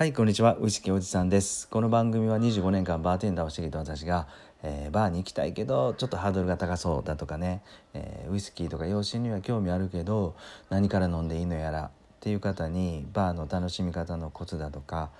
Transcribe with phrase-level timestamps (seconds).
[0.00, 0.56] はいこんにちは。
[0.58, 1.68] ウイスキーおじさんです。
[1.68, 4.28] この番組は25年間バーテンダーをしてきた私が、
[4.62, 7.60] えー、バーに行きたいけどちょっとハードルが高そうだとかね、
[7.92, 10.34] えー、ウイスキーとか養子には興味あるけど
[10.70, 15.10] 何から飲んでいいのやらっていう方にバーの楽しみ方のコツだとか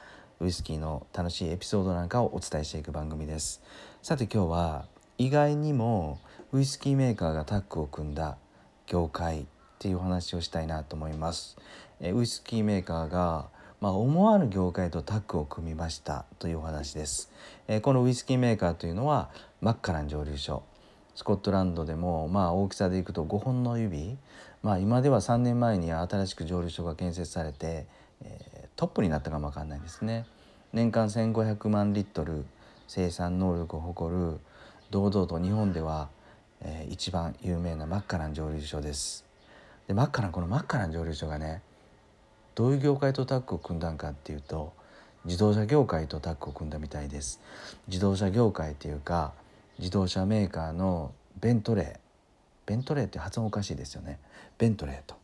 [0.41, 3.61] ウイスキーの楽しいエピソードなんかをお伝えしていく番組です。
[4.01, 4.87] さて今日は
[5.19, 6.19] 意外にも
[6.53, 8.39] ウイスキーメーカーがタッグを組んだ
[8.87, 9.45] 業界っ
[9.79, 11.59] ていう話をしたいなと思います。
[12.01, 17.33] えウイスキーメーカーがまあ、思わぬ業界とタッグを組みましたというお話です。
[17.67, 19.31] えこのウイスキーメーカーというのは
[19.63, 20.63] マッカラン蒸留所
[21.15, 24.19] スコットランドでもまあ大きさでいくと5本の指、
[24.63, 27.87] まあ、今では3年前に新しく蒸留所が建設されて、
[28.23, 30.27] えー、トップになったかもわかんないですね。
[30.75, 32.45] 年間1500万リットル
[32.87, 34.41] 生産能力を誇る
[34.91, 36.11] 堂々と日本では、
[36.61, 39.25] えー、一番有名なマッカラン蒸留所です。
[39.89, 41.63] でマッカランこのマッカラン蒸留所がね
[42.55, 44.73] どういう業界とタッグを組んだんかっていうと
[45.25, 47.41] 自動車業界とタッグを組んだみたいです。
[47.89, 49.33] 自動車業界っていうか
[49.79, 51.99] 自動車メーカーのベントレー。
[52.67, 54.19] ベントレーって発音おかしいですよね。
[54.59, 55.17] ベントレーと。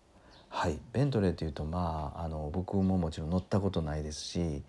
[0.49, 0.79] はい。
[0.93, 4.63] ベントレーっていうとまああの僕ももちろん乗ったことないですし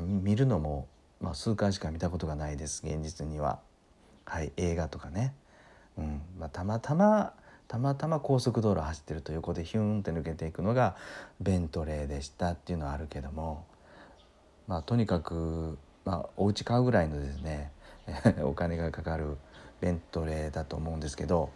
[0.00, 0.88] 見るのも、
[1.20, 2.82] まあ、数回しか見たことがないです。
[2.84, 3.60] 現実には。
[4.24, 4.52] はい。
[4.56, 5.34] 映画とかね、
[5.98, 6.22] うん。
[6.38, 7.34] まあ、たまたま
[7.68, 10.96] たまたま高速道路走ってると横でヒューンって抜けていくのが
[11.40, 13.64] ベントレーでしたっていうのはあるけども
[14.66, 17.70] まあとにかく、まあ、お家買うぐらいのですね
[18.44, 19.36] お金がかかる
[19.80, 21.50] ベントレーだと思うんですけど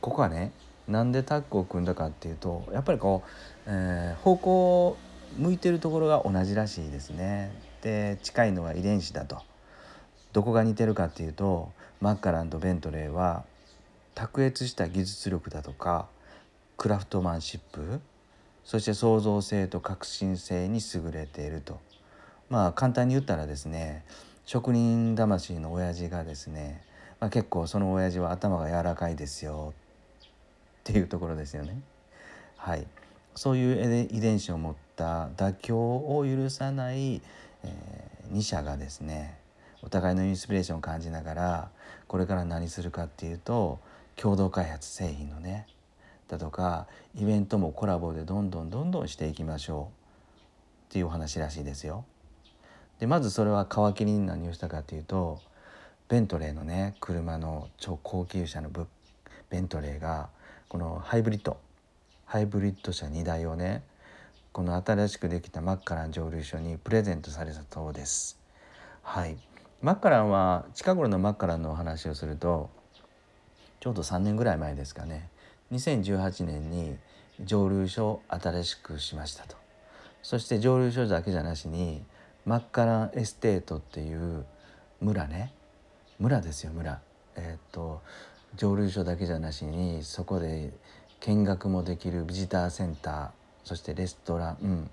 [0.00, 0.52] ここはね
[0.88, 3.30] なんでタッグを組んだかっていうとやっぱりこう、
[3.66, 4.96] えー、方向
[5.36, 7.52] 向いてるところが同じらしいですね。
[7.82, 9.42] で近いのは遺伝子だと。
[10.32, 13.44] どこが似てるかっていうとマッカランとベントレーは
[14.16, 16.08] 卓越した技術力だとか
[16.78, 18.00] クラフトマンシップ
[18.64, 21.78] そして創造性と革新性に優れていると。
[22.48, 24.04] まあ簡単に言ったらですね
[24.46, 26.82] 職人魂の親父がですね、
[27.20, 29.74] まあ、結構その親父は頭が柔らかいですよ。
[30.80, 31.78] っていうところですよね。
[32.56, 32.86] はい、
[33.34, 39.38] そういう遺伝子を持った妥協を許さない、えー、2社がですね
[39.82, 41.70] お互いのインスピレーションを感じながら
[42.08, 43.78] これから何するかっていうと
[44.16, 45.66] 共同開発製品のね
[46.28, 52.04] だとかイベントもコラボでどんどんどんどんしていきましょうっていうお話らしいですよ。
[52.98, 55.40] でまずそれは皮切りに何をしたかというと
[56.08, 58.70] ベントレーのね車の超高級車の
[59.50, 60.30] ベントレーが
[60.68, 61.58] このハイブリッド
[62.24, 63.82] ハイブリッド車2台をね
[64.52, 68.40] この新しくできたマッカラン蒸留所にプレゼントされたそうです。
[69.02, 69.36] はい、
[69.82, 72.70] マッカランは近頃のマッカランのお話をすると
[73.86, 75.30] ちょうど3年ぐらい前ですかね。
[75.70, 76.96] 2018年に
[77.44, 79.54] 蒸留所を新しくしましたと。
[80.24, 82.02] そして蒸留所だけじゃなしに
[82.44, 84.44] マッカランエステートっていう
[85.00, 85.52] 村ね。
[86.18, 87.00] 村ですよ村。
[87.36, 88.02] えっ、と
[88.56, 90.72] 蒸留所だけじゃなしにそこで
[91.20, 93.28] 見学もできるビジターセンター
[93.62, 94.90] そしてレストラン、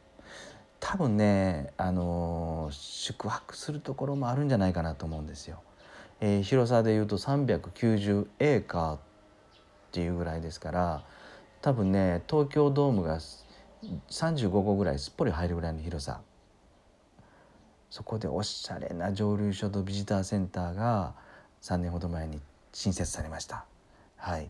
[0.79, 5.63] 多分ねあの宿泊するところもあるんじゃないかなと思うんですよ。
[6.25, 9.00] えー、広さでいうと390エーカーっ
[9.91, 11.03] ていうぐらいですから
[11.61, 13.19] 多分ね東京ドームが
[14.09, 16.22] 35個ぐらいすっぽり入るぐらいの広さ
[17.89, 21.13] そこでおしゃれな蒸留所とビジターセンターが
[21.61, 22.40] 3年ほど前に
[22.72, 23.66] 新設されました。
[24.16, 24.50] はい、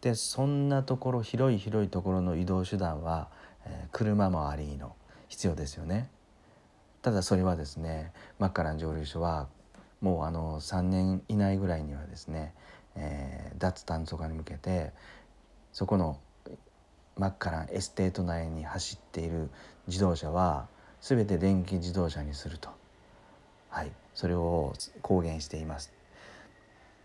[0.00, 3.28] でそんなところ広い広いところの移動手段は、
[3.64, 4.96] えー、車もありの
[5.28, 6.10] 必要ですよね。
[7.00, 9.48] ただそれはですねマッカラン蒸留所は
[10.02, 12.52] もうあの3年以内ぐらいにはですね、
[12.96, 14.90] えー、脱炭素化に向けて
[15.72, 16.18] そこの
[17.16, 19.48] マッカランエステート内に走っている
[19.86, 20.66] 自動車は
[21.00, 22.68] 全て電気自動車にすると、
[23.70, 25.92] はい、それを公言しています。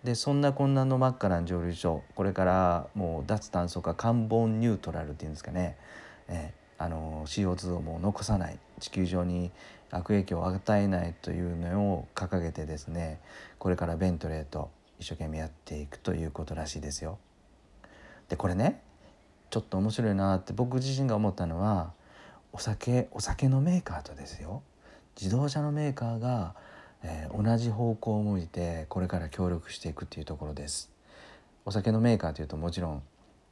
[0.04, 5.76] でそんなこんなのマッカラン蒸留所これからもう脱炭素化カンボンニュートラルっていうんですかね、
[6.28, 8.60] えー、あの CO2 をもう残さない。
[8.80, 9.52] 地球上に
[9.92, 13.20] 悪影響を与えないというのを掲げてですね
[13.60, 14.70] これからベントレーと
[15.00, 17.20] 一生懸命やっていくということらしいですよ。
[18.30, 18.82] でこれね
[19.50, 21.94] ちょっと面白いなって僕自身が思ったのは
[22.52, 24.64] お酒お酒のメーカーとですよ
[25.20, 26.56] 自動車のメーカーが、
[27.04, 30.92] えー、同じ方向を向いてこれから協力していくっていうところです。
[31.66, 33.04] お酒のメーカーというともちろん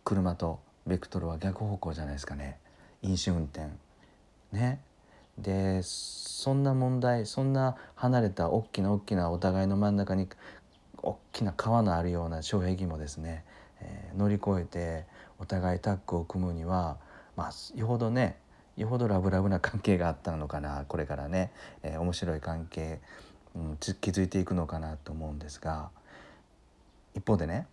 [0.06, 2.60] 車とベクトルは逆方向じゃないですかね
[3.02, 3.68] 飲酒運転
[4.54, 4.80] ね
[5.38, 10.28] でそんな問題そんな離れた大きな大きなお互いの真ん中に
[11.02, 13.44] 大きな川のあるような障壁もですね、
[13.82, 15.06] えー、乗り越えて
[15.40, 16.98] お互いタッグを組むには、
[17.36, 18.38] まあ、よほどね
[18.78, 21.52] よほどラブラブな関係があったのかなこれからね、
[21.84, 23.00] えー、面白い関係、
[23.56, 25.90] うん、築いていくのかなと思うんですが
[27.14, 27.68] 一方でね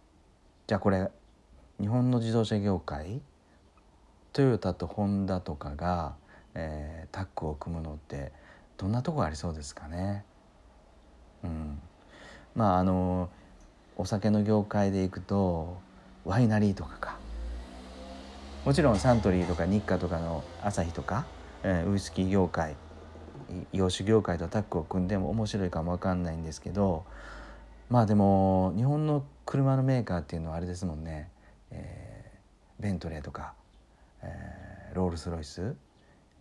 [0.66, 1.10] じゃあこれ
[1.80, 3.20] 日本の自動車業界
[4.32, 6.14] トヨタとホンダとかが、
[6.54, 8.32] えー、タッグを組むのって
[8.76, 10.24] どんなとこありそうですかね？
[11.44, 11.80] うん、
[12.54, 13.28] まああの
[13.96, 15.80] お酒の業界でいくと
[16.24, 17.18] ワイナリーとかか。
[18.64, 21.26] もちろんサントリーとか日課とかの朝日とか、
[21.64, 22.76] えー、ウイスキー業界
[23.72, 27.04] 洋酒業界とタッグを組んでも面白いかも分かんないんですけど
[27.90, 31.28] まあでも日本の車のメーカーっていうのはあれですもんね、
[31.72, 33.54] えー、ベントレーとか、
[34.22, 35.74] えー、ロールス・ロイス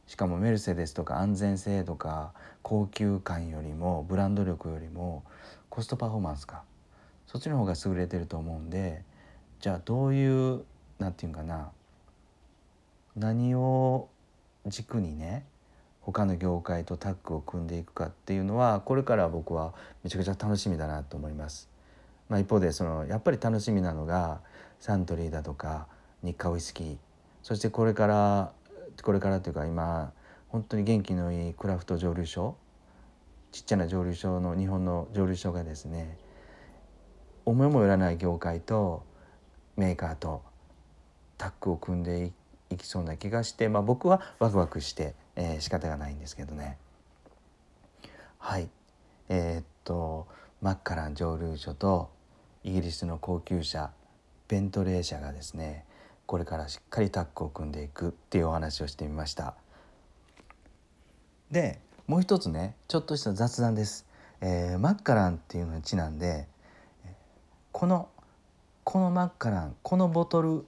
[0.08, 5.24] しかもメルセデスとか安全性とか高級感よりもブランド力よりも
[5.70, 6.64] コストパフォーマンスか
[7.28, 9.04] そっちの方が優れてると思うんで
[9.60, 10.64] じゃあどういう
[11.00, 11.72] 何て言うかな
[13.16, 14.10] 何を
[14.68, 15.46] 軸にね
[16.02, 21.70] 他の業界とタッグを組んでいくかっていうのはこれから僕はめちゃくちゃ楽しみだなと思います。
[22.28, 24.40] まあ、一方でそのやっぱり楽しみなのが
[24.80, 25.88] サントリーだとか
[26.24, 26.98] 日課ウイスキー
[27.44, 28.52] そしてこれから
[29.04, 30.14] これからというか今
[30.50, 32.58] 本当に元気のいいクラフト蒸留所
[33.52, 36.18] ちっちゃな蒸留所の日本の蒸留所がですね
[37.46, 39.04] 思いもよらない業界と
[39.76, 40.44] メーカーと
[41.38, 42.32] タッグを組んで
[42.70, 46.78] いきそうな気がして、まあ、僕はワクワクして、えー、仕方がないんですけどね。
[48.38, 48.70] はい
[49.30, 50.28] えー、っと
[50.62, 52.10] マッカラン蒸留所と
[52.64, 53.92] イギリスの高級車
[54.48, 55.86] ベントレー社がですね
[56.32, 59.54] これからしっかりタッグを組んでいくっていうお話をしてみました。
[61.52, 64.06] でもう一つねちょっとした雑談です。
[64.40, 66.48] えー、マッカランっていうのにちなんで
[67.74, 68.08] この
[68.86, 70.64] このマッカランこのボトル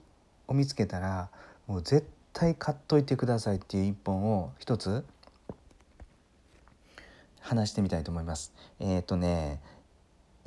[0.48, 1.30] を見つけたら
[1.66, 5.02] もう絶対買っといてくださいっていう一本を一つ
[7.40, 8.52] 話してみたいと思います。
[8.80, 9.62] えっ、ー、とね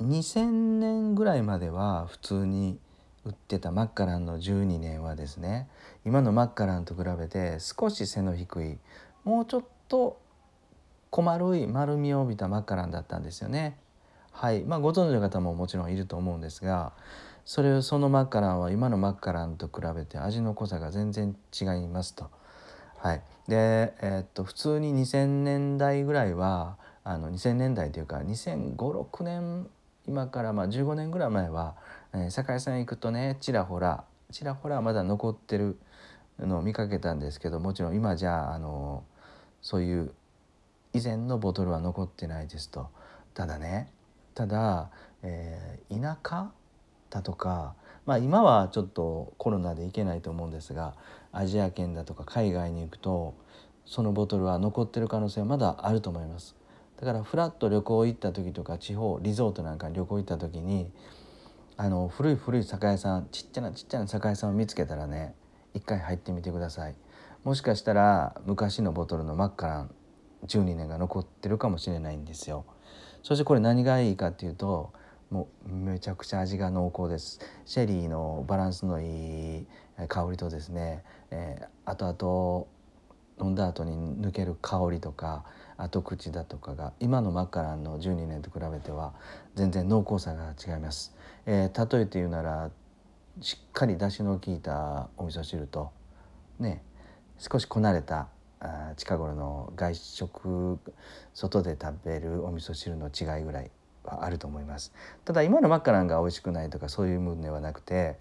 [0.00, 2.78] 2000年ぐらいまでは普通に
[3.28, 5.68] 売ってたマッカランの12年はですね
[6.04, 8.78] 今のマッカランと比べて少し背の低い
[9.24, 10.18] もうちょっと
[11.10, 13.78] 小丸い丸みを帯びたマッカランだったんですよね。
[14.32, 16.92] はいまあ、ご存知の方ももちろんいると思うんですが
[17.44, 22.30] それをそのマッカランは今のマッカランと比べて味の濃さが全然違いますと。
[22.98, 29.66] はい、で、えー、っと普通に2000年代ぐらいはあの2000年代というか2005-6年
[30.08, 31.76] 今からまあ15年ぐらい前は、
[32.14, 35.78] えー、酒屋さん行くとねちらほらちらほらまだ残ってる
[36.38, 39.04] のを見かけたんですけどもちろん今じゃああの
[39.62, 40.12] そういう
[40.92, 42.88] 以前のボトルは残ってないですと。
[43.34, 43.92] ただね
[44.34, 44.90] ただ、
[45.22, 46.50] えー、田舎
[47.10, 47.74] だとか、
[48.06, 50.94] まあ、今はちょっとコロナで行けないと思うんですが
[51.32, 53.34] アジア圏だとか海外に行くと
[53.84, 56.54] そのボトルは残ってる可能性はまだあると思います。
[57.00, 60.90] だからフラッと旅行行った時とか地方リゾートなんかに旅行行った時に
[61.80, 65.36] あの古い古い酒屋さんちっちゃなちっちゃな酒屋さんを見つけたらね
[65.74, 66.96] 一回入ってみてください。
[67.44, 69.90] もしかしたら昔のボトルのマッカラン
[70.48, 72.64] 12年が残ってるかもしれないんですよ。
[73.22, 74.92] そしてこれ何がいいかっていうと
[75.30, 79.66] もうめちゃくちゃ味が濃厚ですシェリーのバランスのいい
[80.08, 85.44] 香りとですね、えー、後々飲んだ後に抜ける香りとか
[85.76, 89.14] 後口だとかが今のマッカランの12年と比べては
[89.54, 91.14] 全然濃厚さが違います、
[91.50, 92.70] えー、例えて言うなら
[93.40, 95.90] しっかり出汁の効いたお味噌汁と
[96.60, 96.82] ね
[97.38, 98.28] 少しこなれた
[98.60, 100.78] あ近頃の外食
[101.32, 103.70] 外で食べるお味噌汁の違いぐらい
[104.04, 104.92] はあると思います
[105.24, 108.18] ただ今のマッカランが美味しくないとかそういう部分ではなくて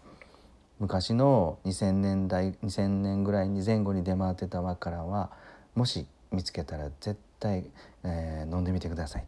[0.79, 5.31] 昔の2000年代2000年ぐらいに前後に出回ってたマッカランは
[5.75, 7.65] もし見つけたら絶対、
[8.05, 9.25] えー、飲んでみてください。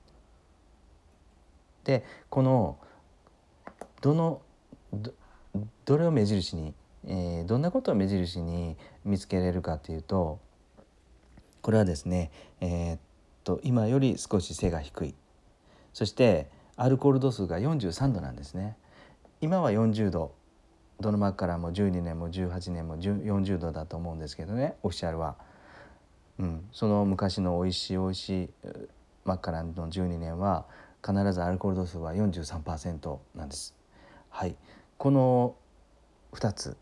[1.83, 2.77] でこの
[4.01, 4.41] どの
[5.85, 6.73] どれを目印に、
[7.05, 10.39] えー、どんなことを目印に見つけれるかっていうと
[11.61, 12.99] これはですね、えー、っ
[13.43, 15.15] と今より少し背が低い。
[15.93, 18.77] そしてアルコール度数が43度なんですね。
[19.41, 20.33] 今は40度。
[21.01, 25.37] どのマッカランも12年も18年も40度だと思うんですけどねオフィシャルは、
[26.39, 28.49] うん、その昔の美味しい美味しい
[29.23, 30.65] マッカランの12年は
[31.01, 33.78] 必ずアルコール度数は43%なんです。
[34.29, 34.55] はい。
[34.97, 35.55] この
[36.33, 36.77] 2つ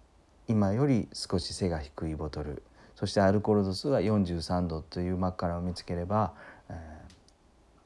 [0.48, 2.64] 今より少し背が低いボトル
[2.96, 6.34] そしてアルコール度数は43度というマッカラを見つければ、
[6.70, 6.74] え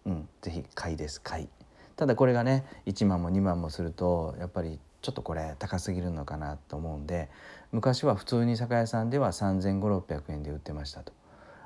[0.08, 1.20] ー、うん是非買いです。
[1.22, 1.50] 買い。
[1.98, 7.30] ただこれがね1万も2万もするとやっぱりちょっとこれ高すぎるのかなと思うんで
[7.72, 11.12] 昔は普通に酒屋さんでは3,500600円で売ってましたと。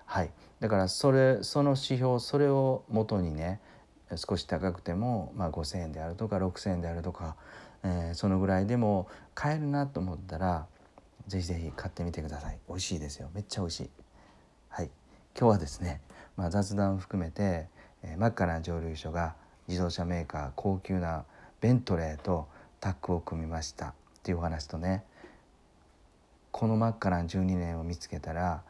[0.06, 0.32] はい。
[0.60, 3.60] だからそれその指標それを元にね
[4.16, 7.36] 少し高くても、まあ、5,000円であるとか6,000円であるとか、
[7.86, 10.66] えー、そのぐらいでも買えるなと思ったら
[11.28, 12.58] ぜひぜひ買ってみてください。
[12.68, 13.30] 美味しいですよ。
[13.34, 13.90] めっちゃ美味しい。
[14.70, 14.90] はい。
[15.40, 16.02] 今日はですね、
[16.36, 17.68] まあ、雑談を含めて、
[18.04, 19.36] えー、マッカラン蒸留所が
[19.68, 21.26] 自動車メーカー高級な
[21.62, 22.48] ベントレーと
[22.80, 23.90] タッグを組みました。
[23.90, 25.04] っていうお話とね
[26.52, 28.64] このマッカラン12年を見つけたら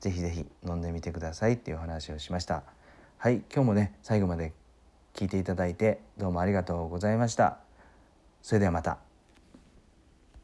[0.00, 1.54] ぜひぜひ飲んでみてください。
[1.54, 2.62] っていう話をしました。
[3.18, 3.42] はい。
[3.52, 4.52] 今日もね最後まで
[5.14, 7.63] 聞いていただいてどうもありがとうございました。
[8.44, 8.98] それではまた。